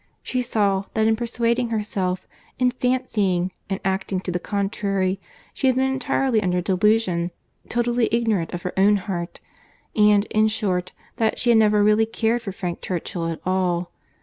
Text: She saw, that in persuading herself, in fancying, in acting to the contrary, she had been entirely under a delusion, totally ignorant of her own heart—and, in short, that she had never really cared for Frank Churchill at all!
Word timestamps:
She 0.23 0.41
saw, 0.41 0.85
that 0.95 1.05
in 1.05 1.15
persuading 1.15 1.69
herself, 1.69 2.27
in 2.57 2.71
fancying, 2.71 3.51
in 3.69 3.79
acting 3.85 4.19
to 4.21 4.31
the 4.31 4.39
contrary, 4.39 5.19
she 5.53 5.67
had 5.67 5.75
been 5.75 5.93
entirely 5.93 6.41
under 6.41 6.57
a 6.57 6.61
delusion, 6.63 7.29
totally 7.69 8.09
ignorant 8.11 8.51
of 8.51 8.63
her 8.63 8.73
own 8.79 8.95
heart—and, 8.95 10.25
in 10.25 10.47
short, 10.47 10.91
that 11.17 11.37
she 11.37 11.51
had 11.51 11.59
never 11.59 11.83
really 11.83 12.07
cared 12.07 12.41
for 12.41 12.51
Frank 12.51 12.81
Churchill 12.81 13.27
at 13.27 13.41
all! 13.45 13.91